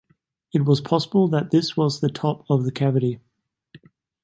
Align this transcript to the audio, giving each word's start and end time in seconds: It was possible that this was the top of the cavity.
It 0.51 0.65
was 0.65 0.81
possible 0.81 1.27
that 1.27 1.51
this 1.51 1.77
was 1.77 1.99
the 1.99 2.09
top 2.09 2.43
of 2.49 2.63
the 2.65 2.71
cavity. 2.71 3.19